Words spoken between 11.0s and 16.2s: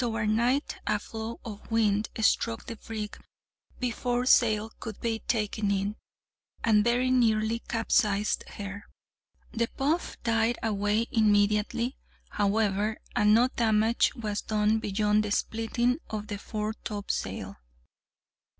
immediately, however, and no damage was done beyond the splitting